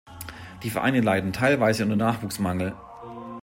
[0.63, 2.73] Die Vereine leiden teilweise unter Nachwuchsmangel.